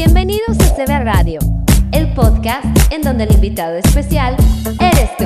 [0.00, 1.40] Bienvenidos a CB Radio,
[1.90, 4.36] el podcast en donde el invitado especial
[4.80, 5.24] eres tú.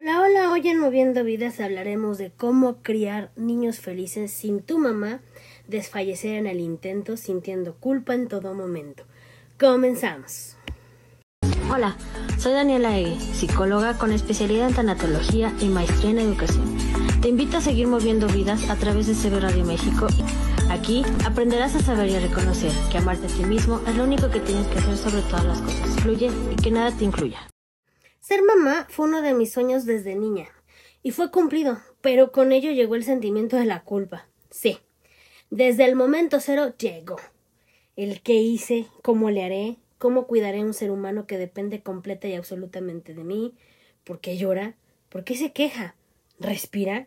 [0.00, 5.20] Hola, hola, hoy en Moviendo Vidas hablaremos de cómo criar niños felices sin tu mamá
[5.68, 9.04] desfallecer en el intento sintiendo culpa en todo momento.
[9.60, 10.56] Comenzamos.
[11.72, 11.96] Hola,
[12.36, 16.89] soy Daniela Egue, psicóloga con especialidad en tanatología y maestría en educación.
[17.20, 20.06] Te invito a seguir moviendo vidas a través de CB Radio México.
[20.70, 24.30] Aquí aprenderás a saber y a reconocer que amarte a ti mismo es lo único
[24.30, 26.00] que tienes que hacer sobre todas las cosas.
[26.00, 27.46] Fluye y que nada te incluya.
[28.20, 30.48] Ser mamá fue uno de mis sueños desde niña
[31.02, 34.26] y fue cumplido, pero con ello llegó el sentimiento de la culpa.
[34.48, 34.78] Sí,
[35.50, 37.16] desde el momento cero llegó.
[37.96, 42.28] El qué hice, cómo le haré, cómo cuidaré a un ser humano que depende completa
[42.28, 43.52] y absolutamente de mí,
[44.04, 44.74] por qué llora,
[45.10, 45.96] por qué se queja,
[46.40, 47.06] respira.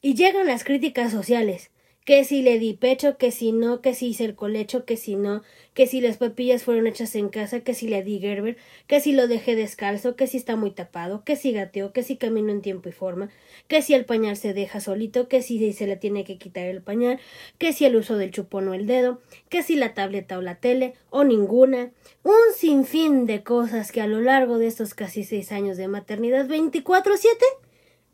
[0.00, 1.70] Y llegan las críticas sociales
[2.06, 5.16] que si le di pecho, que si no, que si hice el colecho, que si
[5.16, 5.42] no,
[5.74, 9.10] que si las papillas fueron hechas en casa, que si le di Gerber, que si
[9.10, 12.62] lo dejé descalzo, que si está muy tapado, que si gateó, que si camino en
[12.62, 13.28] tiempo y forma,
[13.66, 16.80] que si el pañal se deja solito, que si se le tiene que quitar el
[16.80, 17.18] pañal,
[17.58, 20.60] que si el uso del chupón o el dedo, que si la tableta o la
[20.60, 21.90] tele, o ninguna,
[22.22, 26.46] un sinfín de cosas que a lo largo de estos casi seis años de maternidad
[26.46, 27.26] 24-7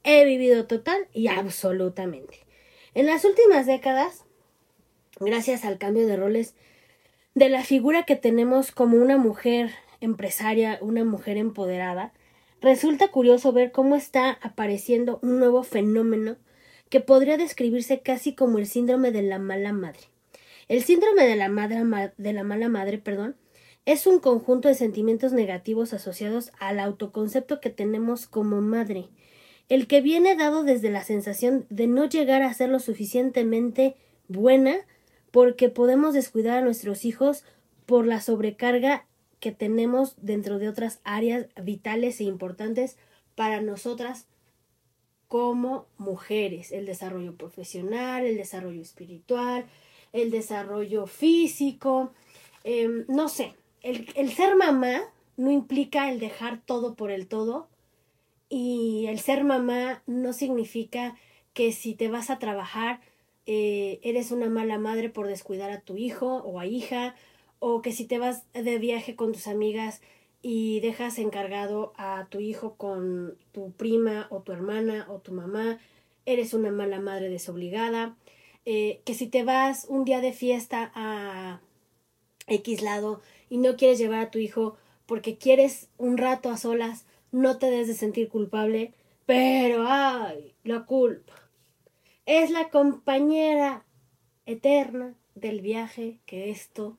[0.04, 2.46] he vivido total y absolutamente.
[2.94, 4.24] En las últimas décadas,
[5.18, 6.54] gracias al cambio de roles
[7.34, 12.12] de la figura que tenemos como una mujer empresaria, una mujer empoderada,
[12.60, 16.36] resulta curioso ver cómo está apareciendo un nuevo fenómeno
[16.90, 20.00] que podría describirse casi como el síndrome de la mala madre.
[20.68, 23.36] El síndrome de la, madre, de la mala madre, perdón,
[23.84, 29.08] es un conjunto de sentimientos negativos asociados al autoconcepto que tenemos como madre,
[29.72, 33.96] el que viene dado desde la sensación de no llegar a ser lo suficientemente
[34.28, 34.76] buena
[35.30, 37.42] porque podemos descuidar a nuestros hijos
[37.86, 39.06] por la sobrecarga
[39.40, 42.98] que tenemos dentro de otras áreas vitales e importantes
[43.34, 44.26] para nosotras
[45.26, 49.64] como mujeres, el desarrollo profesional, el desarrollo espiritual,
[50.12, 52.12] el desarrollo físico,
[52.62, 55.00] em, no sé, el, el ser mamá
[55.38, 57.71] no implica el dejar todo por el todo
[58.54, 61.16] y el ser mamá no significa
[61.54, 63.00] que si te vas a trabajar
[63.46, 67.14] eh, eres una mala madre por descuidar a tu hijo o a hija,
[67.60, 70.02] o que si te vas de viaje con tus amigas
[70.42, 75.78] y dejas encargado a tu hijo con tu prima o tu hermana o tu mamá,
[76.26, 78.18] eres una mala madre desobligada,
[78.66, 81.62] eh, que si te vas un día de fiesta a
[82.48, 84.76] X lado y no quieres llevar a tu hijo
[85.06, 88.94] porque quieres un rato a solas no te des de sentir culpable,
[89.26, 91.32] pero ay, la culpa
[92.26, 93.84] es la compañera
[94.46, 96.98] eterna del viaje que esto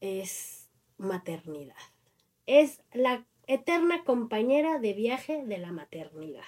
[0.00, 1.76] es maternidad.
[2.46, 6.44] Es la eterna compañera de viaje de la maternidad.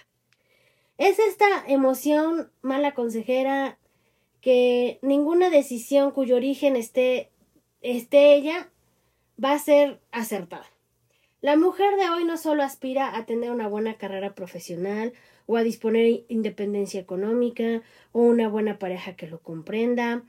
[0.97, 3.78] Es esta emoción mala consejera
[4.41, 7.31] que ninguna decisión cuyo origen esté,
[7.81, 8.71] esté ella
[9.43, 10.66] va a ser acertada.
[11.41, 15.12] La mujer de hoy no solo aspira a tener una buena carrera profesional
[15.47, 20.25] o a disponer independencia económica o una buena pareja que lo comprenda,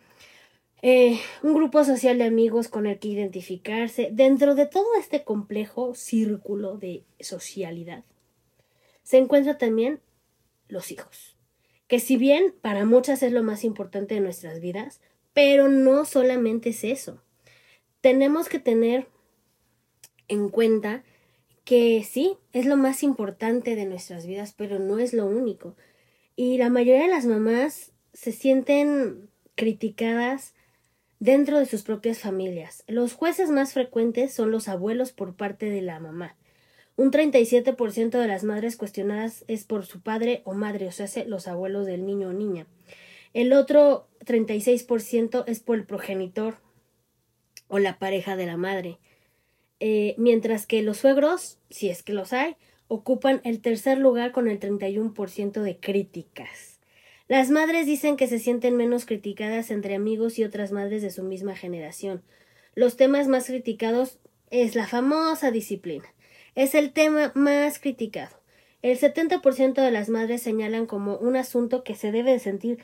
[0.83, 5.95] eh, un grupo social de amigos con el que identificarse, dentro de todo este complejo
[5.95, 8.03] círculo de socialidad,
[9.01, 9.99] se encuentra también
[10.67, 11.35] los hijos,
[11.87, 15.01] que si bien para muchas es lo más importante de nuestras vidas,
[15.33, 17.21] pero no solamente es eso.
[17.99, 19.07] Tenemos que tener
[20.29, 21.03] en cuenta
[21.65, 25.75] que sí, es lo más importante de nuestras vidas, pero no es lo único.
[26.35, 30.53] Y la mayoría de las mamás se sienten criticadas
[31.19, 32.83] dentro de sus propias familias.
[32.87, 36.35] Los jueces más frecuentes son los abuelos por parte de la mamá.
[36.95, 41.47] Un 37% de las madres cuestionadas es por su padre o madre, o sea, los
[41.47, 42.67] abuelos del niño o niña.
[43.33, 46.57] El otro 36% es por el progenitor
[47.67, 48.97] o la pareja de la madre.
[49.79, 54.47] Eh, mientras que los suegros, si es que los hay, ocupan el tercer lugar con
[54.47, 56.79] el 31% de críticas.
[57.27, 61.23] Las madres dicen que se sienten menos criticadas entre amigos y otras madres de su
[61.23, 62.23] misma generación.
[62.73, 64.17] Los temas más criticados
[64.49, 66.11] es la famosa disciplina.
[66.55, 68.35] Es el tema más criticado.
[68.81, 72.79] El 70% de las madres señalan como un asunto que se debe de sentir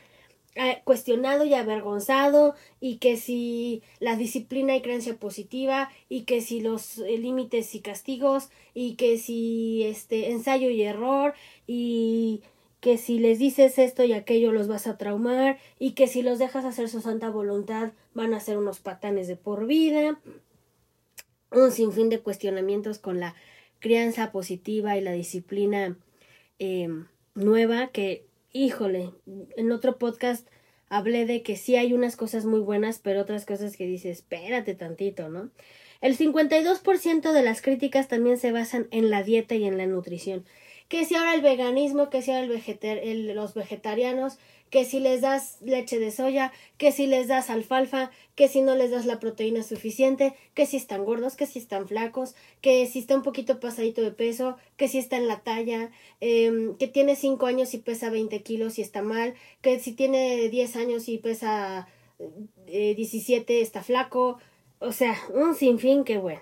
[0.86, 7.00] cuestionado y avergonzado y que si la disciplina y creencia positiva y que si los
[7.00, 11.34] eh, límites y castigos y que si este ensayo y error
[11.68, 12.42] y
[12.80, 16.40] que si les dices esto y aquello los vas a traumar y que si los
[16.40, 20.20] dejas hacer su santa voluntad van a ser unos patanes de por vida.
[21.52, 23.36] Un sinfín de cuestionamientos con la
[23.80, 25.98] crianza positiva y la disciplina
[26.60, 26.88] eh,
[27.34, 28.26] nueva que,
[28.56, 29.12] híjole,
[29.58, 30.48] en otro podcast
[30.88, 34.76] hablé de que sí hay unas cosas muy buenas, pero otras cosas que dices, espérate
[34.76, 35.50] tantito, ¿no?
[36.00, 40.46] El 52% de las críticas también se basan en la dieta y en la nutrición.
[40.88, 44.38] Que si ahora el veganismo, que si ahora el los vegetarianos,
[44.70, 48.76] que si les das leche de soya, que si les das alfalfa, que si no
[48.76, 53.00] les das la proteína suficiente, que si están gordos, que si están flacos, que si
[53.00, 57.16] está un poquito pasadito de peso, que si está en la talla, em, que tiene
[57.16, 61.20] 5 años y pesa 20 kilos y está mal, que si tiene 10 años y
[61.20, 61.88] pesa
[62.68, 64.40] eh, 17 está flaco,
[64.80, 66.42] o sea, un sinfín que bueno.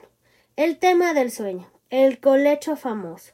[0.56, 3.34] El tema del sueño, el colecho famoso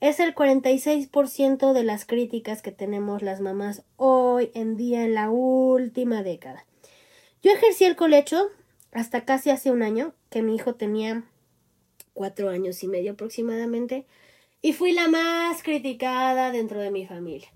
[0.00, 5.30] es el 46% de las críticas que tenemos las mamás hoy en día en la
[5.30, 6.64] última década.
[7.42, 8.48] Yo ejercí el colecho
[8.92, 11.22] hasta casi hace un año, que mi hijo tenía
[12.14, 14.06] cuatro años y medio aproximadamente,
[14.62, 17.48] y fui la más criticada dentro de mi familia.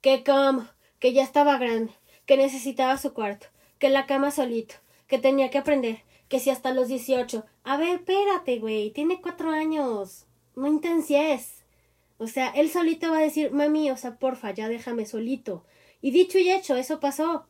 [0.00, 0.66] Que como,
[0.98, 1.92] que ya estaba grande,
[2.26, 3.46] que necesitaba su cuarto,
[3.78, 4.74] que la cama solito,
[5.06, 7.44] que tenía que aprender, que si hasta los 18.
[7.64, 10.26] A ver, espérate, güey, tiene cuatro años.
[10.54, 11.59] No intensies.
[12.20, 15.64] O sea, él solito va a decir, mami, o sea, porfa, ya déjame solito.
[16.02, 17.46] Y dicho y hecho, eso pasó.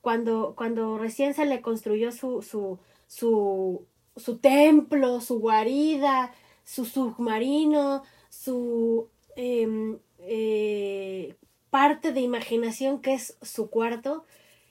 [0.00, 3.84] Cuando, cuando recién se le construyó su, su, su,
[4.16, 6.32] su templo, su guarida,
[6.64, 11.34] su submarino, su em, eh,
[11.68, 14.24] parte de imaginación que es su cuarto,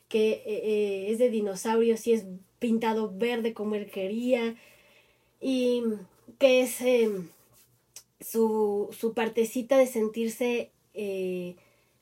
[0.10, 2.26] que eh, eh, es de dinosaurios y es
[2.58, 4.56] pintado verde como él quería,
[5.40, 5.84] y
[6.40, 7.30] que es em,
[8.24, 11.56] su, su partecita de sentirse eh,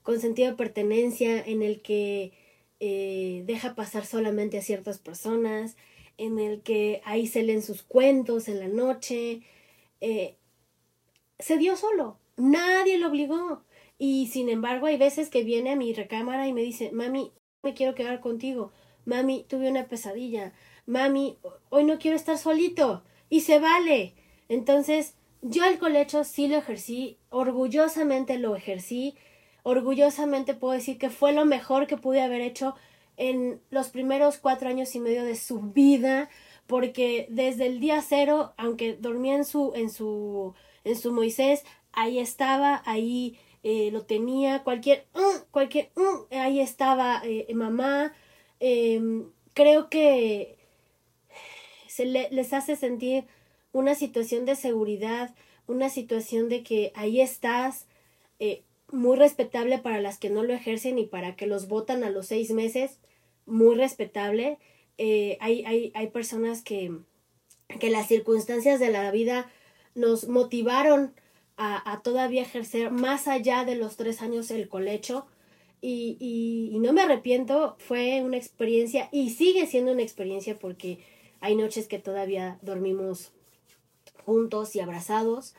[0.04, 2.32] con sentido de pertenencia, en el que
[2.80, 5.78] eh, deja pasar solamente a ciertas personas,
[6.18, 9.42] en el que ahí se leen sus cuentos en la noche.
[10.02, 10.36] Eh,
[11.40, 13.64] se dio solo, nadie lo obligó.
[13.98, 17.32] Y sin embargo, hay veces que viene a mi recámara y me dice, mami,
[17.62, 18.72] me quiero quedar contigo.
[19.06, 20.54] Mami, tuve una pesadilla.
[20.88, 21.38] Mami,
[21.70, 23.04] hoy no quiero estar solito.
[23.30, 24.16] Y se vale.
[24.50, 29.16] Entonces, yo el colecho sí lo ejercí, orgullosamente lo ejercí,
[29.64, 32.76] orgullosamente puedo decir que fue lo mejor que pude haber hecho
[33.18, 36.30] en los primeros cuatro años y medio de su vida,
[36.68, 40.54] porque desde el día cero, aunque dormía en su, en su,
[40.84, 47.22] en su Moisés, ahí estaba, ahí eh, lo tenía, cualquier, uh, cualquier, uh, ahí estaba
[47.24, 48.14] eh, mamá.
[48.60, 50.58] Em, creo que
[51.88, 53.26] se les hace sentir
[53.72, 55.34] una situación de seguridad,
[55.68, 57.88] una situación de que ahí estás,
[58.40, 62.10] eh, muy respetable para las que no lo ejercen y para que los votan a
[62.10, 63.00] los seis meses,
[63.46, 64.58] muy respetable.
[64.98, 66.92] Eh, hay, hay, hay personas que,
[67.80, 69.50] que las circunstancias de la vida
[69.96, 71.14] nos motivaron
[71.58, 75.26] a, a, todavía ejercer más allá de los tres años el colecho
[75.82, 81.00] y, y, y no me arrepiento, fue una experiencia y sigue siendo una experiencia porque
[81.40, 83.32] hay noches que todavía dormimos
[84.26, 85.54] juntos y abrazados,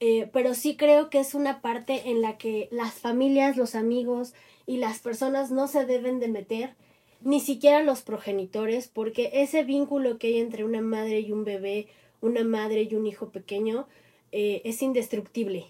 [0.00, 4.34] eh, pero sí creo que es una parte en la que las familias, los amigos
[4.66, 6.74] y las personas no se deben de meter,
[7.20, 11.88] ni siquiera los progenitores, porque ese vínculo que hay entre una madre y un bebé,
[12.20, 13.86] una madre y un hijo pequeño,
[14.32, 15.66] eh, es indestructible.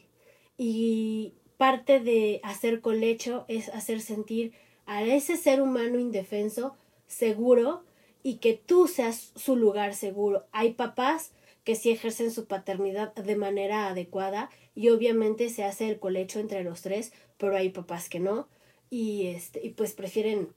[0.56, 4.52] Y parte de hacer colecho es hacer sentir
[4.86, 6.76] a ese ser humano indefenso
[7.06, 7.82] seguro
[8.22, 10.44] y que tú seas su lugar seguro.
[10.50, 11.32] Hay papás
[11.64, 16.62] que sí ejercen su paternidad de manera adecuada y obviamente se hace el colecho entre
[16.62, 18.48] los tres, pero hay papás que no.
[18.90, 20.48] Y, este, y pues prefieren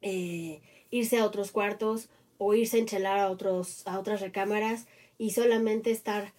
[0.00, 0.60] eh,
[0.90, 4.86] irse a otros cuartos o irse a enchelar a, otros, a otras recámaras
[5.18, 6.32] y solamente estar,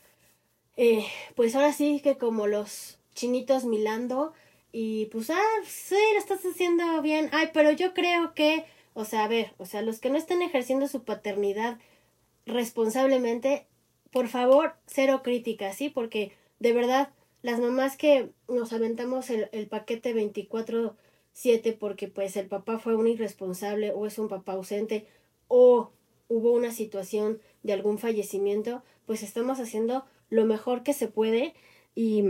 [0.77, 4.33] eh, pues ahora sí que como los chinitos milando
[4.71, 9.25] y pues, ah, sí, lo estás haciendo bien, ay, pero yo creo que, o sea,
[9.25, 11.77] a ver, o sea, los que no están ejerciendo su paternidad
[12.47, 13.67] responsablemente
[14.13, 15.89] por favor, cero críticas, ¿sí?
[15.89, 17.09] Porque de verdad,
[17.41, 23.07] las mamás que nos aventamos el, el paquete 24-7 porque pues el papá fue un
[23.07, 25.05] irresponsable o es un papá ausente
[25.49, 25.91] o
[26.29, 31.53] hubo una situación de algún fallecimiento, pues estamos haciendo lo mejor que se puede
[31.95, 32.23] y,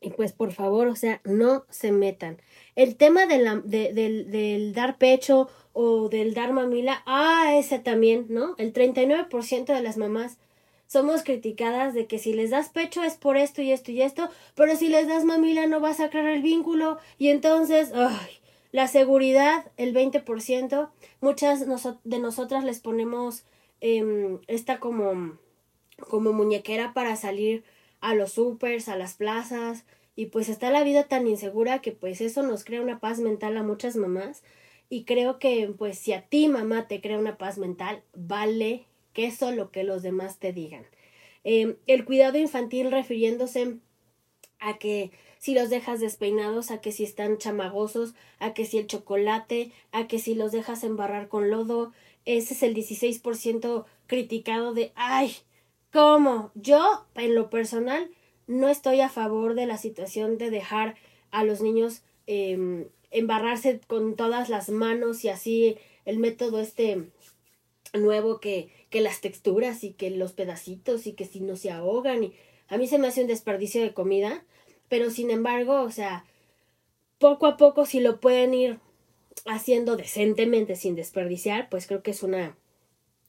[0.00, 2.40] y pues por favor, o sea, no se metan.
[2.74, 7.78] El tema de la, de, del, del dar pecho o del dar mamila, ah, ese
[7.78, 8.54] también, ¿no?
[8.56, 10.38] El 39% de las mamás
[10.86, 14.28] somos criticadas de que si les das pecho es por esto y esto y esto,
[14.54, 16.98] pero si les das mamila no vas a crear el vínculo.
[17.18, 17.92] Y entonces,
[18.72, 20.90] la seguridad, el 20%,
[21.20, 21.66] muchas
[22.04, 23.44] de nosotras les ponemos
[23.80, 25.38] eh, esta como,
[26.08, 27.64] como muñequera para salir
[28.00, 32.22] a los supers, a las plazas, y pues está la vida tan insegura que pues
[32.22, 34.42] eso nos crea una paz mental a muchas mamás.
[34.88, 39.24] Y creo que pues si a ti mamá te crea una paz mental, vale que
[39.24, 40.84] eso lo que los demás te digan.
[41.42, 43.78] Em, el cuidado infantil refiriéndose
[44.58, 48.86] a que si los dejas despeinados, a que si están chamagosos, a que si el
[48.86, 51.94] chocolate, a que si los dejas embarrar con lodo,
[52.26, 55.34] ese es el 16% criticado de, ay,
[55.90, 56.50] ¿cómo?
[56.54, 58.10] Yo, en lo personal,
[58.46, 60.94] no estoy a favor de la situación de dejar
[61.30, 67.08] a los niños eh, embarrarse con todas las manos y así el método este
[67.94, 72.24] nuevo que, que las texturas y que los pedacitos y que si no se ahogan
[72.24, 72.32] y
[72.66, 74.42] a mí se me hace un desperdicio de comida,
[74.88, 76.24] pero sin embargo, o sea,
[77.18, 78.78] poco a poco si lo pueden ir
[79.44, 82.56] haciendo decentemente sin desperdiciar, pues creo que es una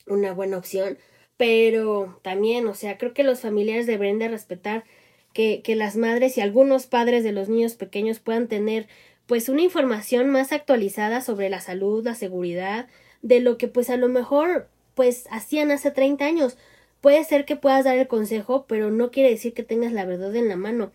[0.05, 0.97] una buena opción,
[1.35, 4.85] pero también, o sea, creo que los familiares deberían de respetar
[5.33, 8.87] que, que las madres y algunos padres de los niños pequeños puedan tener
[9.25, 12.87] pues una información más actualizada sobre la salud, la seguridad,
[13.21, 16.57] de lo que pues a lo mejor pues hacían hace 30 años.
[17.01, 20.35] Puede ser que puedas dar el consejo, pero no quiere decir que tengas la verdad
[20.35, 20.91] en la mano.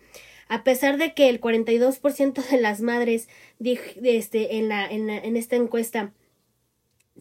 [0.49, 3.29] A pesar de que el 42% de las madres
[3.63, 6.11] este, en, la, en, la, en esta encuesta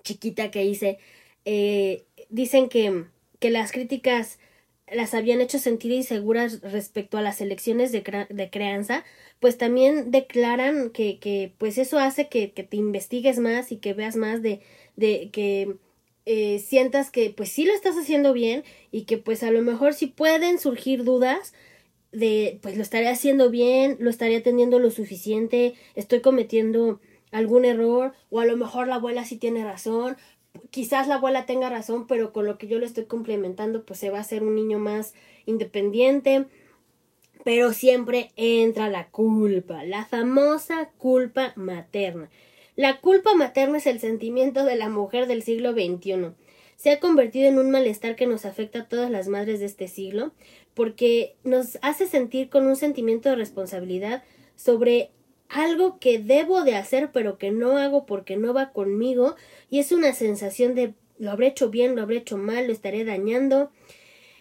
[0.03, 0.99] chiquita que hice
[1.45, 3.05] eh, dicen que,
[3.39, 4.41] que las críticas
[4.91, 9.05] las habían hecho sentir inseguras respecto a las elecciones de, de crianza,
[9.39, 13.95] pues también declaran que, que pues eso hace que, que, te investigues más y que
[13.95, 14.61] veas más de,
[14.97, 15.77] de que
[16.27, 19.95] eh, sientas que pues sí lo estás haciendo bien y que pues a lo mejor
[19.95, 21.53] sí pueden surgir dudas
[22.13, 27.01] de pues lo estaré haciendo bien, lo estaré atendiendo lo suficiente, estoy cometiendo
[27.31, 30.17] algún error o a lo mejor la abuela sí tiene razón,
[30.71, 34.11] quizás la abuela tenga razón, pero con lo que yo le estoy complementando, pues se
[34.11, 35.15] va a ser un niño más
[35.47, 36.47] independiente.
[37.45, 42.31] Pero siempre entra la culpa, la famosa culpa materna.
[42.75, 46.33] La culpa materna es el sentimiento de la mujer del siglo XXI.
[46.77, 49.89] Se ha convertido en un malestar que nos afecta a todas las madres de este
[49.89, 50.33] siglo,
[50.75, 54.23] porque nos hace sentir con un sentimiento de responsabilidad
[54.57, 55.11] sobre
[55.49, 59.37] algo que debo de hacer pero que no hago porque no va conmigo
[59.69, 63.05] y es una sensación de lo habré hecho bien, lo habré hecho mal, lo estaré
[63.05, 63.71] dañando.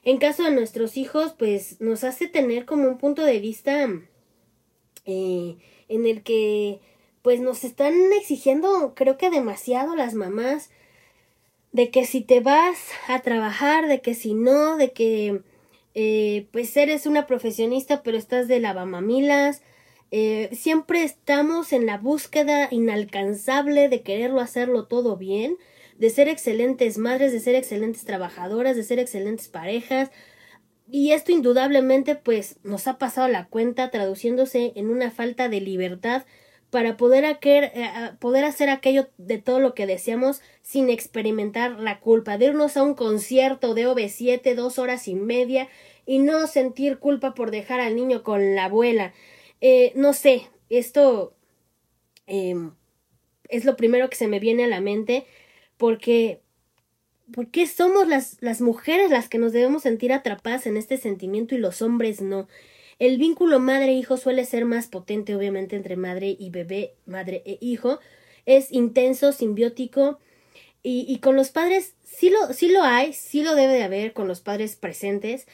[0.04, 3.88] En caso de nuestros hijos, pues nos hace tener como un punto de vista
[5.06, 5.58] eh,
[5.90, 6.80] en el que
[7.22, 10.70] pues nos están exigiendo creo que demasiado las mamás
[11.72, 15.42] de que si te vas a trabajar, de que si no, de que
[15.94, 19.62] eh, pues eres una profesionista pero estás de lavamamilas,
[20.12, 25.58] eh, siempre estamos en la búsqueda inalcanzable de quererlo hacerlo todo bien,
[25.98, 30.12] de ser excelentes madres, de ser excelentes trabajadoras, de ser excelentes parejas.
[30.90, 36.26] Y esto indudablemente pues nos ha pasado la cuenta traduciéndose en una falta de libertad
[36.72, 42.38] para poder, eh, poder hacer aquello de todo lo que deseamos sin experimentar la culpa,
[42.38, 45.68] de irnos a un concierto de OV7 dos horas y media
[46.06, 49.14] y no sentir culpa por dejar al niño con la abuela,
[49.60, 51.36] eh, no sé, esto
[52.26, 52.74] em,
[53.50, 55.28] es lo primero que se me viene a la mente
[55.78, 56.42] porque
[57.32, 61.56] ¿Por qué somos las, las mujeres las que nos debemos sentir atrapadas en este sentimiento
[61.56, 62.50] y los hombres no?
[63.02, 68.00] El vínculo madre-hijo suele ser más potente, obviamente, entre madre y bebé, madre e hijo.
[68.46, 70.20] Es intenso, simbiótico.
[70.84, 74.14] Y, y con los padres sí lo, sí lo hay, sí lo debe de haber
[74.14, 75.48] con los padres presentes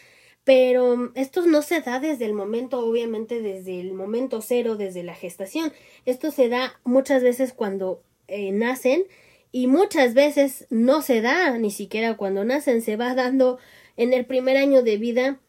[0.44, 5.14] pero esto no se da desde el momento, obviamente desde el momento cero, desde la
[5.14, 5.74] gestación.
[6.06, 9.04] Esto se da muchas veces cuando eh, nacen
[9.52, 13.58] y muchas veces no se da ni siquiera cuando nacen, se va dando
[13.98, 15.40] en el primer año de vida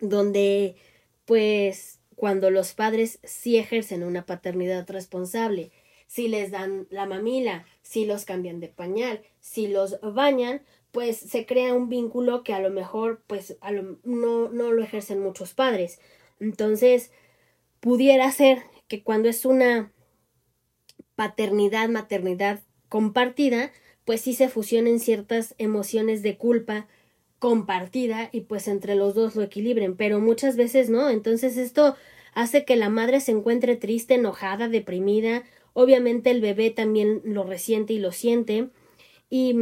[0.00, 0.76] donde
[1.26, 5.70] pues cuando los padres sí ejercen una paternidad responsable,
[6.06, 11.44] si les dan la mamila, si los cambian de pañal, si los bañan, pues se
[11.44, 13.58] crea un vínculo que a lo mejor pues
[14.04, 16.00] no, no lo ejercen muchos padres.
[16.40, 17.10] Entonces,
[17.80, 19.92] pudiera ser que cuando es una
[21.16, 23.72] paternidad, maternidad compartida,
[24.04, 26.86] pues sí se fusionen ciertas emociones de culpa
[27.38, 31.10] compartida y pues entre los dos lo equilibren, pero muchas veces no.
[31.10, 31.96] Entonces esto
[32.34, 35.44] hace que la madre se encuentre triste, enojada, deprimida.
[35.72, 38.70] Obviamente el bebé también lo resiente y lo siente.
[39.28, 39.56] Y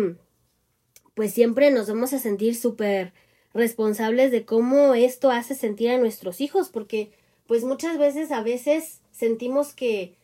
[1.15, 3.13] pues siempre nos vamos a sentir súper
[3.53, 7.13] responsables de cómo esto hace sentir a nuestros hijos, porque
[7.47, 10.17] pues muchas veces a veces sentimos que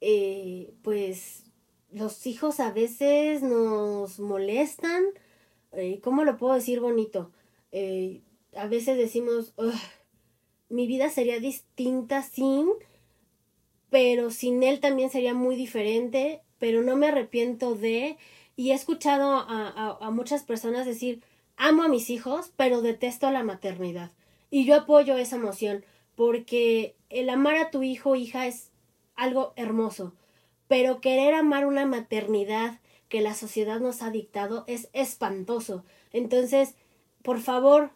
[0.00, 1.44] eh, pues
[1.90, 5.04] los hijos a veces nos molestan,
[5.76, 7.30] eh, ¿cómo lo puedo decir bonito?
[7.72, 8.22] Eh,
[8.56, 9.54] a veces decimos,
[10.68, 12.68] mi vida sería distinta sin,
[13.90, 18.16] pero sin él también sería muy diferente, pero no me arrepiento de,
[18.56, 21.22] y he escuchado a, a muchas personas decir,
[21.56, 24.12] amo a mis hijos, pero detesto la maternidad.
[24.50, 28.70] Y yo apoyo esa emoción, porque el amar a tu hijo o hija es
[29.14, 30.14] algo hermoso,
[30.68, 35.84] pero querer amar una maternidad que la sociedad nos ha dictado es espantoso.
[36.12, 36.74] Entonces,
[37.22, 37.90] por favor,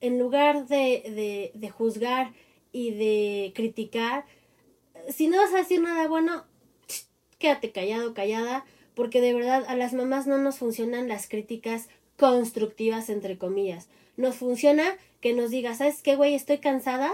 [0.00, 2.32] en lugar de, de, de juzgar
[2.72, 4.24] y de criticar,
[5.08, 6.44] si no vas a decir nada bueno,
[7.38, 8.64] quédate callado, callada,
[8.94, 13.88] porque de verdad a las mamás no nos funcionan las críticas constructivas, entre comillas.
[14.16, 16.34] Nos funciona que nos digas, ¿sabes qué, güey?
[16.34, 17.12] Estoy cansada,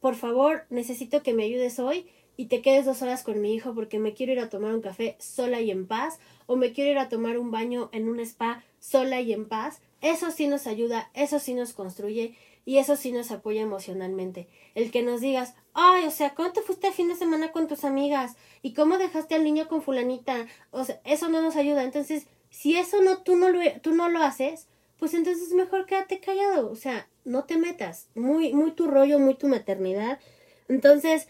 [0.00, 3.74] por favor, necesito que me ayudes hoy y te quedes dos horas con mi hijo
[3.74, 6.92] porque me quiero ir a tomar un café sola y en paz o me quiero
[6.92, 9.80] ir a tomar un baño en un spa sola y en paz.
[10.00, 14.48] Eso sí nos ayuda, eso sí nos construye y eso sí nos apoya emocionalmente.
[14.74, 17.68] El que nos digas, ay, o sea, ¿cómo te fuiste a fin de semana con
[17.68, 18.36] tus amigas?
[18.62, 20.46] ¿Y cómo dejaste al niño con fulanita?
[20.70, 21.82] O sea, eso no nos ayuda.
[21.82, 24.68] Entonces, si eso no, tú no lo, tú no lo haces,
[24.98, 26.70] pues entonces mejor quédate callado.
[26.70, 28.08] O sea, no te metas.
[28.14, 30.20] Muy, muy tu rollo, muy tu maternidad.
[30.68, 31.28] Entonces,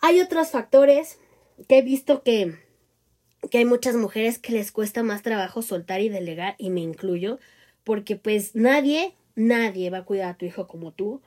[0.00, 1.18] hay otros factores
[1.68, 2.56] que he visto que,
[3.50, 7.38] que hay muchas mujeres que les cuesta más trabajo soltar y delegar, y me incluyo,
[7.84, 11.22] porque pues nadie, nadie va a cuidar a tu hijo como tú.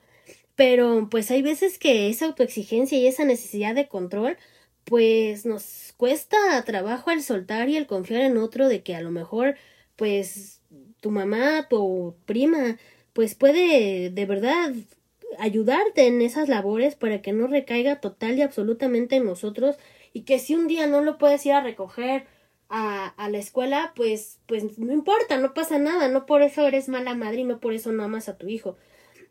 [0.54, 4.36] Pero pues hay veces que esa autoexigencia y esa necesidad de control
[4.84, 9.10] pues nos cuesta trabajo el soltar y el confiar en otro de que a lo
[9.10, 9.56] mejor
[9.96, 10.60] pues
[11.00, 12.78] tu mamá, tu prima,
[13.12, 14.72] pues puede de verdad
[15.38, 19.76] ayudarte en esas labores para que no recaiga total y absolutamente en nosotros
[20.12, 22.26] y que si un día no lo puedes ir a recoger
[22.68, 26.88] a, a la escuela, pues, pues no importa, no pasa nada, no por eso eres
[26.88, 28.76] mala madre y no por eso no amas a tu hijo.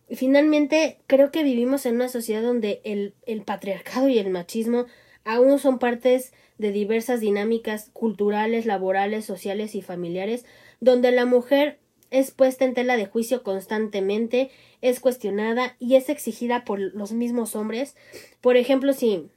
[0.10, 4.86] Finalmente, creo que vivimos en una sociedad donde el, el patriarcado y el machismo
[5.24, 10.46] aún son partes de diversas dinámicas culturales, laborales, sociales y familiares,
[10.80, 11.80] donde la mujer
[12.12, 17.56] es puesta en tela de juicio constantemente, es cuestionada y es exigida por los mismos
[17.56, 17.96] hombres.
[18.41, 19.30] Por ejemplo, si,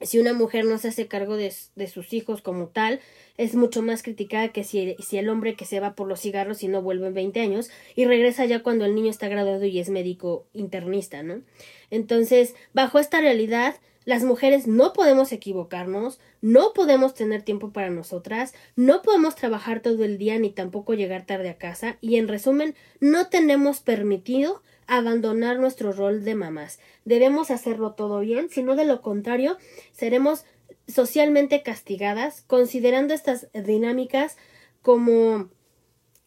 [0.00, 3.00] si una mujer no se hace cargo de, sus hijos como tal,
[3.36, 6.62] es mucho más criticada que si, si, el hombre que se va por los cigarros
[6.62, 9.78] y no vuelve en 20 años y regresa ya cuando el niño está graduado y
[9.78, 11.42] es médico internista, ¿no?
[11.90, 18.54] Entonces, bajo esta realidad, las mujeres no podemos equivocarnos, no podemos tener tiempo para nosotras,
[18.76, 22.76] no podemos trabajar todo el día ni tampoco llegar tarde a casa y en resumen
[23.00, 26.78] no tenemos permitido abandonar nuestro rol de mamás.
[27.04, 29.56] Debemos hacerlo todo bien, si no de lo contrario
[29.92, 30.44] seremos
[30.88, 34.36] socialmente castigadas considerando estas dinámicas
[34.82, 35.50] como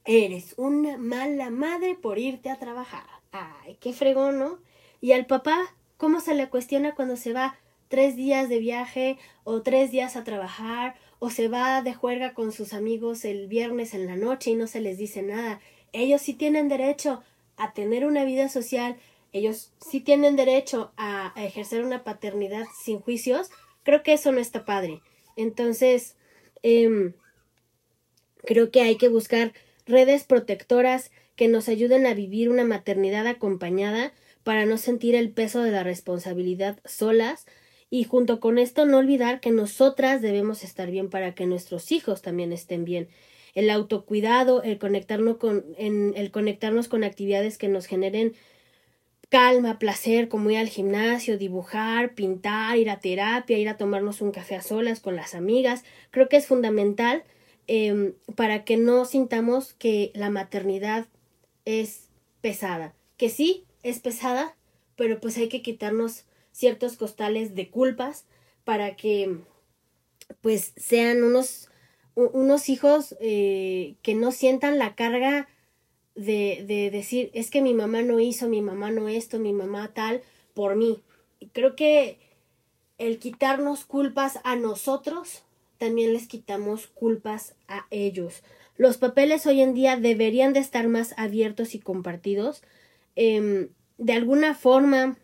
[0.06, 3.06] eres una mala madre por irte a trabajar.
[3.32, 4.60] Ay, qué fregón, ¿no?
[5.02, 9.62] Y al papá, ¿cómo se le cuestiona cuando se va tres días de viaje o
[9.62, 14.06] tres días a trabajar o se va de juerga con sus amigos el viernes en
[14.08, 15.60] la noche y no se les dice nada.
[15.92, 17.22] Ellos sí tienen derecho
[17.60, 18.98] a tener una vida social,
[19.32, 23.50] ellos sí tienen derecho a, ejercer una paternidad sin juicios.
[23.84, 25.02] Creo que eso no está padre.
[25.36, 26.16] Entonces,
[26.64, 27.14] eh,
[28.44, 29.54] creo que hay que buscar
[29.86, 35.62] redes protectoras que nos ayuden a vivir una maternidad acompañada para no sentir el peso
[35.62, 37.46] de la responsabilidad solas,
[37.92, 42.22] y junto con esto no olvidar que nosotras debemos estar bien para que nuestros hijos
[42.22, 43.10] también estén bien.
[43.56, 48.34] El autocuidado, el conectarnos con, en, el conectarnos con actividades que nos generen
[49.30, 54.32] calma, placer, como ir al gimnasio, dibujar, pintar, ir a terapia, ir a tomarnos un
[54.32, 57.24] café a solas con las amigas, creo que es fundamental
[57.68, 61.06] eh, para que no sintamos que la maternidad
[61.66, 62.10] es
[62.42, 62.96] pesada.
[63.18, 64.56] Que sí, es pesada,
[64.96, 68.26] pero pues hay que quitarnos ciertos costales de culpas
[68.64, 69.38] para que
[70.42, 71.69] pues sean unos,
[72.28, 75.48] unos hijos eh, que no sientan la carga
[76.16, 79.94] de, de decir es que mi mamá no hizo, mi mamá no esto, mi mamá
[79.94, 80.22] tal
[80.54, 81.02] por mí.
[81.54, 82.20] Creo que
[82.98, 85.44] el quitarnos culpas a nosotros
[85.78, 88.44] también les quitamos culpas a ellos.
[88.76, 92.64] Los papeles hoy en día deberían de estar más abiertos y compartidos.
[93.16, 95.18] Eh, de alguna forma,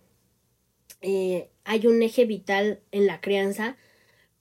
[1.02, 3.78] eh, hay un eje vital en la crianza,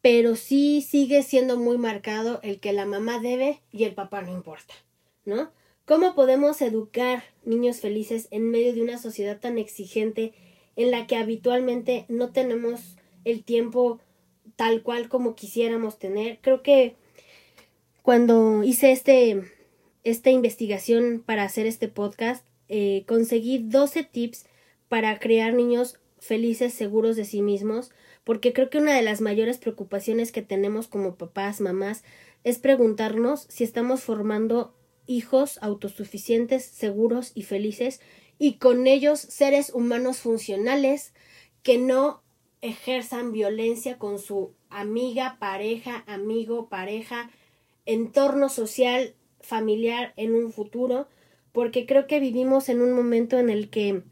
[0.05, 4.31] pero sí sigue siendo muy marcado el que la mamá debe y el papá no
[4.31, 4.75] importa,
[5.25, 5.51] ¿no?
[5.87, 10.35] ¿Cómo podemos educar niños felices en medio de una sociedad tan exigente
[10.77, 13.99] en la que habitualmente no tenemos el tiempo
[14.57, 16.39] tal cual como quisiéramos tener?
[16.43, 16.97] Creo que
[18.03, 19.41] cuando hice este,
[20.03, 24.45] esta investigación para hacer este podcast, eh, conseguí 12 tips
[24.91, 27.91] para crear niños felices, seguros de sí mismos,
[28.25, 32.03] porque creo que una de las mayores preocupaciones que tenemos como papás, mamás,
[32.43, 34.75] es preguntarnos si estamos formando
[35.07, 38.01] hijos autosuficientes, seguros y felices,
[38.39, 41.13] y con ellos seres humanos funcionales
[41.63, 42.23] que no
[42.63, 47.31] ejerzan violencia con su amiga, pareja, amigo, pareja,
[47.85, 51.07] entorno social, familiar en un futuro,
[51.53, 54.03] porque creo que vivimos en un momento en el que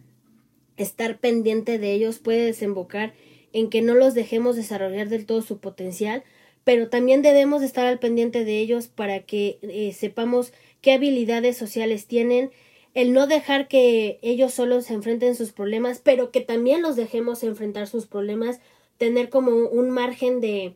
[0.76, 3.14] estar pendiente de ellos puede desembocar
[3.52, 6.24] en que no los dejemos desarrollar del todo su potencial,
[6.64, 12.06] pero también debemos estar al pendiente de ellos para que eh, sepamos qué habilidades sociales
[12.06, 12.50] tienen,
[12.94, 17.42] el no dejar que ellos solos se enfrenten sus problemas, pero que también los dejemos
[17.42, 18.60] enfrentar sus problemas,
[18.98, 20.74] tener como un margen de,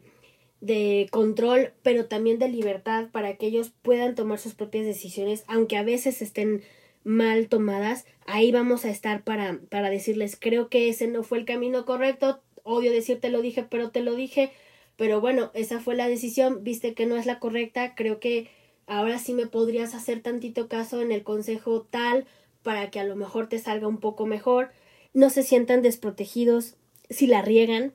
[0.61, 5.77] de control, pero también de libertad para que ellos puedan tomar sus propias decisiones, aunque
[5.77, 6.63] a veces estén
[7.05, 11.45] mal tomadas, ahí vamos a estar para, para decirles, creo que ese no fue el
[11.45, 14.53] camino correcto, odio decirte lo dije, pero te lo dije,
[14.97, 18.49] pero bueno, esa fue la decisión, viste que no es la correcta, creo que
[18.87, 22.27] ahora sí me podrías hacer tantito caso en el consejo tal
[22.63, 24.71] para que a lo mejor te salga un poco mejor,
[25.13, 26.77] no se sientan desprotegidos
[27.09, 27.95] si la riegan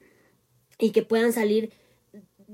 [0.79, 1.71] y que puedan salir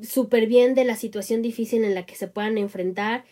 [0.01, 3.25] súper bien de la situación difícil en la que se puedan enfrentar.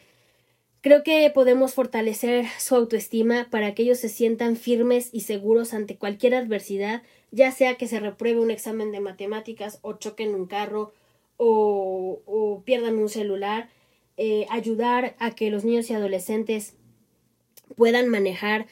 [0.82, 5.98] Creo que podemos fortalecer su autoestima para que ellos se sientan firmes y seguros ante
[5.98, 7.02] cualquier adversidad,
[7.36, 10.93] ya sea que se repruebe un examen de matemáticas o choquen un carro
[11.36, 13.69] o, pierdan un celular.
[14.15, 16.76] Eh, ayudar a que los niños y adolescentes
[17.76, 18.67] puedan manejar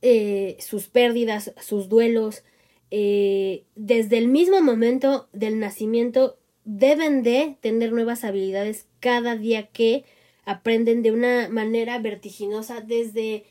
[0.00, 2.42] eh, sus pérdidas, sus duelos.
[2.90, 10.04] Eh, desde el mismo momento del nacimiento deben de tener nuevas habilidades cada día que
[10.46, 12.80] aprenden de una manera vertiginosa.
[12.80, 13.44] Desde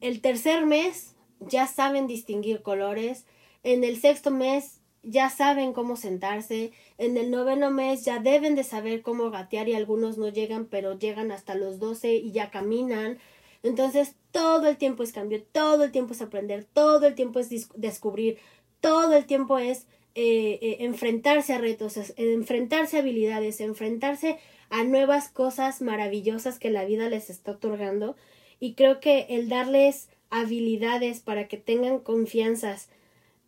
[0.00, 3.26] el tercer mes ya saben distinguir colores.
[3.66, 8.62] En el sexto mes ya saben cómo sentarse, en el noveno mes ya deben de
[8.62, 13.18] saber cómo gatear y algunos no llegan, pero llegan hasta los doce y ya caminan.
[13.64, 17.48] Entonces todo el tiempo es cambio, todo el tiempo es aprender, todo el tiempo es
[17.74, 18.38] descubrir,
[18.80, 24.38] todo el tiempo es eh, eh, enfrentarse a retos, enfrentarse a habilidades, enfrentarse
[24.70, 28.14] a nuevas cosas maravillosas que la vida les está otorgando.
[28.60, 32.90] Y creo que el darles habilidades para que tengan confianzas,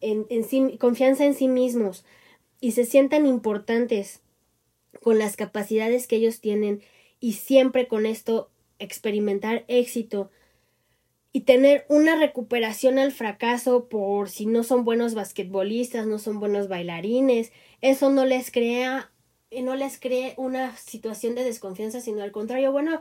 [0.00, 2.04] en, sí, confianza en sí mismos
[2.60, 4.20] y se sientan importantes
[5.02, 6.82] con las capacidades que ellos tienen
[7.20, 10.30] y siempre con esto experimentar éxito
[11.32, 16.68] y tener una recuperación al fracaso por si no son buenos basquetbolistas, no son buenos
[16.68, 19.10] bailarines, eso no les crea
[19.62, 23.00] no les cree una situación de desconfianza, sino al contrario, bueno,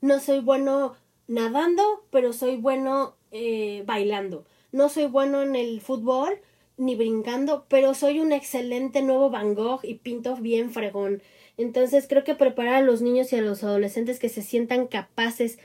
[0.00, 0.94] no soy bueno
[1.26, 6.40] nadando, pero soy bueno eh, bailando no soy bueno en el fútbol
[6.76, 11.22] ni brincando, pero soy un excelente nuevo Van Gogh y pinto bien fregón.
[11.56, 15.58] Entonces creo que preparar a los niños y a los adolescentes que se sientan capaces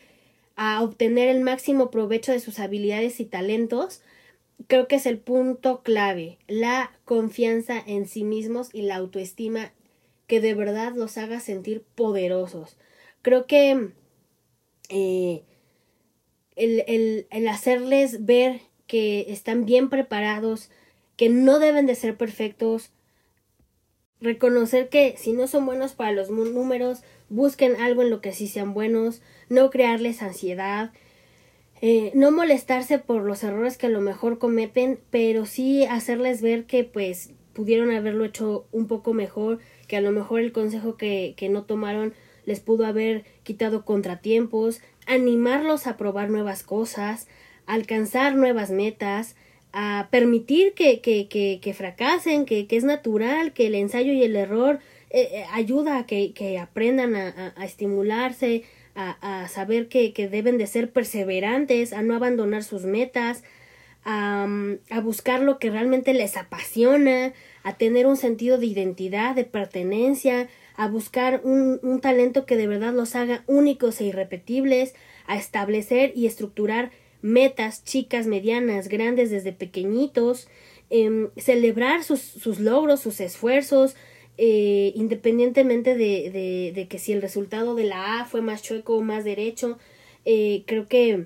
[0.56, 4.02] a obtener el máximo provecho de sus habilidades y talentos,
[4.68, 9.72] creo que es el punto clave, la confianza en sí mismos y la autoestima
[10.28, 12.78] que de verdad los haga sentir poderosos.
[13.22, 13.92] Creo que
[14.90, 15.44] eh,
[16.56, 18.62] el, el, el hacerles ver
[18.94, 20.70] que están bien preparados,
[21.18, 22.92] que no deben de ser perfectos,
[24.22, 28.48] reconocer que si no son buenos para los números, busquen algo en lo que sí
[28.48, 30.92] sean buenos, no crearles ansiedad,
[31.82, 36.66] eh, no molestarse por los errores que a lo mejor cometen, pero sí hacerles ver
[36.66, 41.34] que pues pudieron haberlo hecho un poco mejor, que a lo mejor el consejo que,
[41.36, 42.14] que no tomaron
[42.46, 47.28] les pudo haber quitado contratiempos, animarlos a probar nuevas cosas,
[47.66, 49.36] alcanzar nuevas metas,
[49.74, 54.36] a permitir que, que, que, que fracasen, que, es natural, que el ensayo y el
[54.36, 60.30] error eh, eh, ayuda a que, aprendan a, a, estimularse, a, a saber que, que,
[60.30, 63.44] deben de ser perseverantes, a no abandonar sus metas,
[64.06, 64.48] a,
[64.92, 70.50] a buscar lo que realmente les apasiona, a tener un sentido de identidad, de pertenencia,
[70.76, 74.94] a buscar un, un talento que de verdad los haga únicos e irrepetibles,
[75.26, 76.92] a establecer y estructurar
[77.24, 80.48] metas chicas, medianas, grandes desde pequeñitos,
[80.92, 83.96] eh, celebrar sus, sus, logros, sus esfuerzos,
[84.38, 88.98] eh, independientemente de, de, de, que si el resultado de la A fue más chueco
[88.98, 89.80] o más derecho,
[90.26, 91.26] Eh, creo que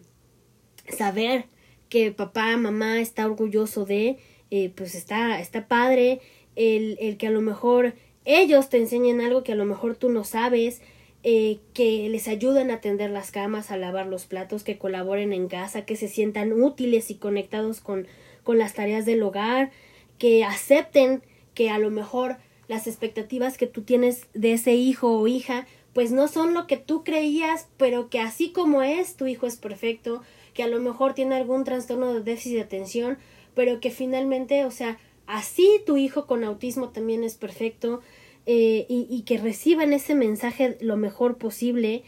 [0.97, 1.45] saber
[1.87, 4.17] que papá, mamá está orgulloso de,
[4.49, 6.19] eh, pues está, está padre,
[6.55, 7.93] el, el que a lo mejor
[8.25, 10.81] ellos te enseñen algo que a lo mejor tú no sabes,
[11.23, 15.47] eh, que les ayuden a tender las camas, a lavar los platos, que colaboren en
[15.47, 18.07] casa, que se sientan útiles y conectados con,
[18.43, 19.71] con las tareas del hogar,
[20.17, 21.21] que acepten
[21.53, 25.65] que a lo mejor las expectativas que tú tienes de ese hijo o hija
[25.97, 29.55] pues no son lo que tú creías, pero que así como es, tu hijo es
[29.55, 30.21] perfecto,
[30.53, 33.17] que a lo mejor tiene algún trastorno de déficit de atención,
[33.55, 38.01] pero que finalmente, o sea, así tu hijo con autismo también es perfecto,
[38.49, 42.03] eh, y, que reciban ese mensaje lo mejor posible,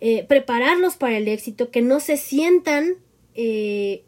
[0.00, 2.96] eh, prepararlos para el éxito, que no se sientan
[3.34, 4.02] eh,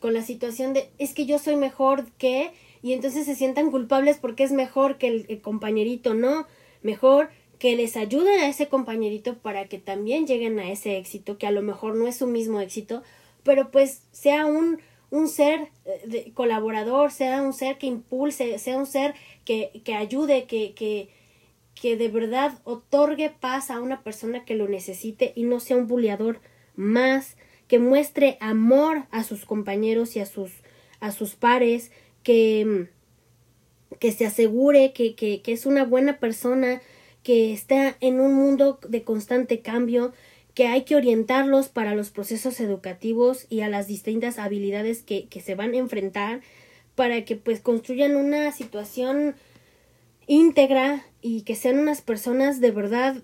[0.00, 2.50] con la situación de es que yo soy mejor que
[2.82, 6.46] y entonces se sientan culpables porque es mejor que el compañerito, no,
[6.82, 7.28] mejor
[7.60, 11.52] que les ayuden a ese compañerito para que también lleguen a ese éxito, que a
[11.52, 13.04] lo mejor no es su mismo éxito,
[13.44, 18.86] pero pues sea un, un ser eh, colaborador, sea un ser que impulse, sea un
[18.86, 19.14] ser
[19.44, 21.08] que, que ayude, que, que,
[21.74, 25.86] que de verdad otorgue paz a una persona que lo necesite y no sea un
[25.86, 26.40] buleador
[26.74, 27.36] más,
[27.68, 30.52] que muestre amor a sus compañeros y a sus,
[31.00, 31.90] a sus pares,
[32.22, 32.88] que,
[33.98, 36.80] que se asegure que, que, que es una buena persona,
[37.22, 40.12] que está en un mundo de constante cambio,
[40.56, 45.42] que hay que orientarlos para los procesos educativos y a las distintas habilidades que, que
[45.42, 46.40] se van a enfrentar
[46.94, 49.34] para que pues construyan una situación
[50.26, 53.22] íntegra y que sean unas personas de verdad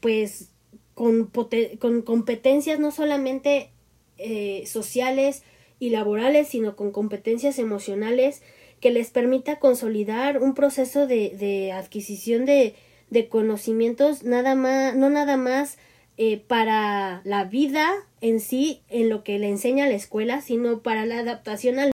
[0.00, 0.48] pues
[0.94, 1.30] con,
[1.78, 3.70] con competencias no solamente
[4.16, 5.42] eh, sociales
[5.78, 8.40] y laborales sino con competencias emocionales
[8.80, 12.74] que les permita consolidar un proceso de, de adquisición de,
[13.10, 15.76] de conocimientos nada más, no nada más
[16.22, 21.06] eh, para la vida en sí, en lo que le enseña la escuela, sino para
[21.06, 21.92] la adaptación al,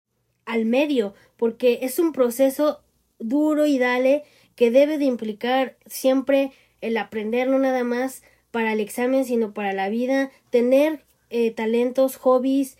[0.44, 2.82] al medio, porque es un proceso
[3.18, 4.24] duro y dale
[4.56, 6.52] que debe de implicar siempre
[6.82, 12.16] el aprender no nada más para el examen, sino para la vida, tener eh, talentos,
[12.16, 12.76] hobbies.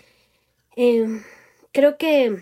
[0.76, 1.22] Eh,
[1.72, 2.36] creo que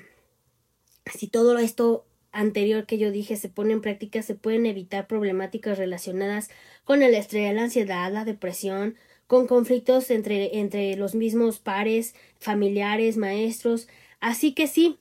[1.06, 5.78] si todo esto anterior que yo dije se pone en práctica, se pueden evitar problemáticas
[5.78, 6.50] relacionadas
[6.88, 8.96] con el estrés, la ansiedad, la depresión,
[9.26, 13.88] con conflictos entre, entre los mismos pares, familiares, maestros.
[14.20, 14.96] Así que sí,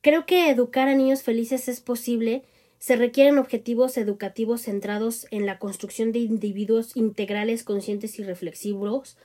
[0.00, 2.44] creo que educar a niños felices es posible.
[2.78, 9.18] Se requieren objetivos educativos centrados en la construcción de individuos integrales, conscientes y reflexivos.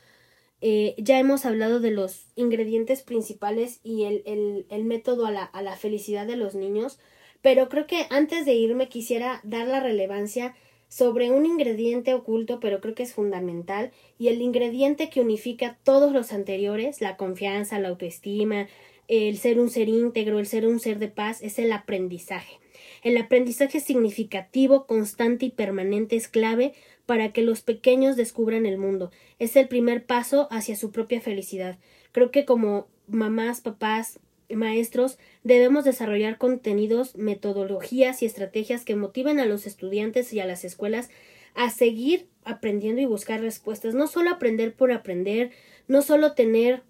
[0.60, 5.46] Eh, ya hemos hablado de los ingredientes principales y el, el, el método a la,
[5.46, 7.00] a la felicidad de los niños.
[7.42, 10.56] Pero creo que antes de irme quisiera dar la relevancia
[10.88, 16.12] sobre un ingrediente oculto, pero creo que es fundamental, y el ingrediente que unifica todos
[16.12, 18.68] los anteriores, la confianza, la autoestima,
[19.08, 22.60] el ser un ser íntegro, el ser un ser de paz, es el aprendizaje.
[23.04, 26.74] El aprendizaje significativo, constante y permanente es clave
[27.06, 29.12] para que los pequeños descubran el mundo.
[29.38, 31.78] Es el primer paso hacia su propia felicidad.
[32.12, 39.46] Creo que como mamás, papás, maestros debemos desarrollar contenidos, metodologías y estrategias que motiven a
[39.46, 41.10] los estudiantes y a las escuelas
[41.54, 43.96] a seguir aprendiendo y buscar respuestas.
[43.96, 45.52] No solo aprender por aprender,
[45.88, 46.84] no solo tener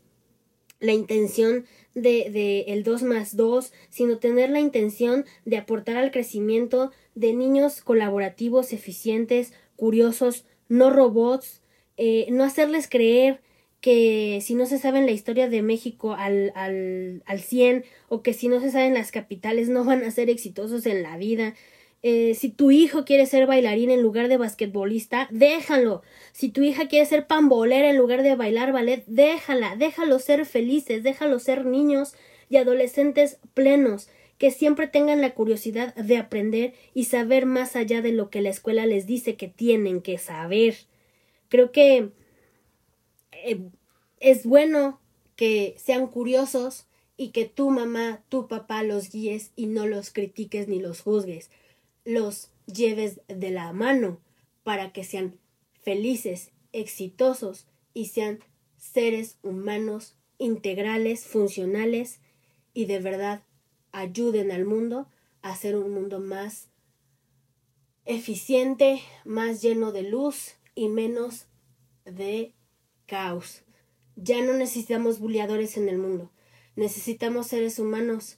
[0.80, 6.12] la intención de, de el 2 más 2, sino tener la intención de aportar al
[6.12, 11.62] crecimiento de niños colaborativos, eficientes, curiosos, no robots,
[11.98, 13.42] eh, no hacerles creer
[13.86, 18.34] que si no se sabe la historia de México al, al, al 100 o que
[18.34, 21.54] si no se saben las capitales no van a ser exitosos en la vida.
[22.02, 26.02] Eh, si tu hijo quiere ser bailarín en lugar de basquetbolista, déjalo.
[26.32, 29.76] Si tu hija quiere ser pambolera en lugar de bailar ballet, déjala.
[29.76, 32.16] Déjalo ser felices, déjalo ser niños
[32.50, 38.14] y adolescentes plenos que siempre tengan la curiosidad de aprender y saber más allá de
[38.14, 40.74] lo que la escuela les dice que tienen que saber.
[41.50, 42.10] Creo que
[43.46, 43.70] eh,
[44.20, 45.00] es bueno
[45.36, 50.68] que sean curiosos y que tu mamá, tu papá los guíes y no los critiques
[50.68, 51.50] ni los juzgues.
[52.04, 54.20] Los lleves de la mano
[54.64, 55.38] para que sean
[55.82, 58.40] felices, exitosos y sean
[58.78, 62.20] seres humanos integrales, funcionales
[62.74, 63.44] y de verdad
[63.92, 65.08] ayuden al mundo
[65.42, 66.70] a ser un mundo más
[68.06, 71.46] eficiente, más lleno de luz y menos
[72.04, 72.55] de
[73.06, 73.62] caos.
[74.16, 76.32] Ya no necesitamos buleadores en el mundo.
[76.76, 78.38] Necesitamos seres humanos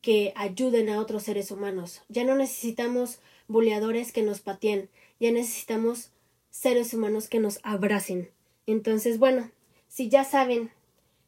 [0.00, 2.02] que ayuden a otros seres humanos.
[2.08, 4.88] Ya no necesitamos buleadores que nos pateen.
[5.18, 6.10] Ya necesitamos
[6.50, 8.30] seres humanos que nos abracen.
[8.66, 9.50] Entonces, bueno,
[9.88, 10.70] si ya saben,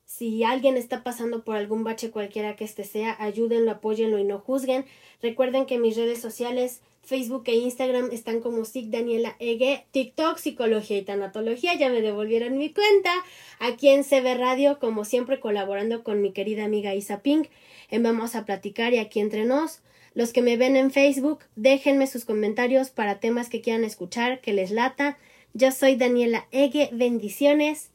[0.04, 4.38] si alguien está pasando por algún bache cualquiera que este sea, ayúdenlo, apóyenlo y no
[4.38, 4.84] juzguen.
[5.20, 10.98] Recuerden que mis redes sociales, Facebook e Instagram están como SIC Daniela Ege, TikTok, Psicología
[10.98, 13.10] y Tanatología, ya me devolvieron mi cuenta.
[13.58, 17.48] Aquí en CB Radio, como siempre, colaborando con mi querida amiga Isa Pink,
[17.90, 19.80] en Vamos a Platicar y aquí entre nos.
[20.14, 24.52] Los que me ven en Facebook, déjenme sus comentarios para temas que quieran escuchar, que
[24.52, 25.18] les lata.
[25.54, 27.90] Yo soy Daniela Ege, bendiciones.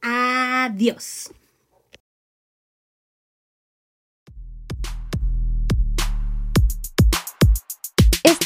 [0.00, 1.30] Adiós.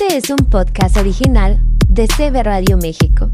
[0.00, 1.58] Este es un podcast original
[1.88, 3.32] de CB Radio México.